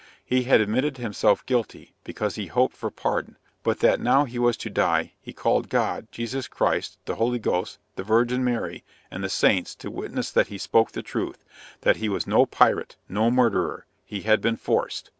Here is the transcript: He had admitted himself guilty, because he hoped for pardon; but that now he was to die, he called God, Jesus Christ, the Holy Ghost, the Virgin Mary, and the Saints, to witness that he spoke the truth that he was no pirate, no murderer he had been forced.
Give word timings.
He 0.25 0.45
had 0.45 0.61
admitted 0.61 0.97
himself 0.97 1.45
guilty, 1.45 1.93
because 2.03 2.33
he 2.33 2.47
hoped 2.47 2.75
for 2.75 2.89
pardon; 2.89 3.37
but 3.61 3.81
that 3.81 3.99
now 3.99 4.25
he 4.25 4.39
was 4.39 4.57
to 4.57 4.69
die, 4.71 5.13
he 5.21 5.31
called 5.31 5.69
God, 5.69 6.07
Jesus 6.11 6.47
Christ, 6.47 6.97
the 7.05 7.17
Holy 7.17 7.37
Ghost, 7.37 7.77
the 7.97 8.03
Virgin 8.03 8.43
Mary, 8.43 8.83
and 9.11 9.23
the 9.23 9.29
Saints, 9.29 9.75
to 9.75 9.91
witness 9.91 10.31
that 10.31 10.47
he 10.47 10.57
spoke 10.57 10.93
the 10.93 11.03
truth 11.03 11.45
that 11.81 11.97
he 11.97 12.09
was 12.09 12.25
no 12.25 12.47
pirate, 12.47 12.95
no 13.07 13.29
murderer 13.29 13.85
he 14.03 14.21
had 14.21 14.41
been 14.41 14.55
forced. 14.57 15.09